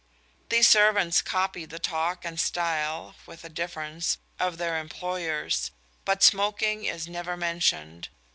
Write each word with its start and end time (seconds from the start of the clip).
These 0.49 0.67
servants 0.67 1.21
copy 1.21 1.63
the 1.65 1.77
talk 1.77 2.25
and 2.25 2.39
style 2.39 3.13
(with 3.27 3.43
a 3.45 3.49
difference) 3.49 4.17
of 4.39 4.57
their 4.57 4.79
employers; 4.79 5.69
but 6.05 6.23
smoking 6.23 6.85
is 6.85 7.07
never 7.07 7.37
mentioned. 7.37 8.09